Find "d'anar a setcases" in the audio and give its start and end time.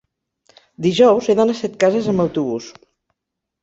1.41-2.11